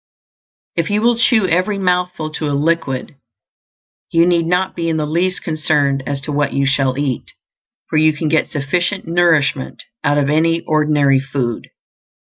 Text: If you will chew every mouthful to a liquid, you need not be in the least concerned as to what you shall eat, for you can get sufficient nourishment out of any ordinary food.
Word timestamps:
If 0.75 0.89
you 0.89 1.03
will 1.03 1.15
chew 1.19 1.47
every 1.47 1.77
mouthful 1.77 2.31
to 2.31 2.47
a 2.49 2.57
liquid, 2.57 3.17
you 4.09 4.25
need 4.25 4.47
not 4.47 4.75
be 4.75 4.89
in 4.89 4.97
the 4.97 5.05
least 5.05 5.43
concerned 5.43 6.01
as 6.07 6.19
to 6.21 6.31
what 6.31 6.53
you 6.53 6.65
shall 6.65 6.97
eat, 6.97 7.33
for 7.87 7.97
you 7.97 8.11
can 8.11 8.27
get 8.27 8.47
sufficient 8.47 9.05
nourishment 9.05 9.83
out 10.03 10.17
of 10.17 10.27
any 10.27 10.61
ordinary 10.61 11.19
food. 11.19 11.69